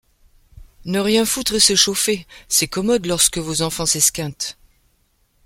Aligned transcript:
Ne 0.85 0.97
rien 0.99 1.25
foutre 1.25 1.53
et 1.53 1.59
se 1.59 1.75
chauffer, 1.75 2.25
c’est 2.47 2.67
commode, 2.67 3.05
lorsque 3.05 3.37
vos 3.37 3.61
enfants 3.61 3.85
s’esquintent! 3.85 4.57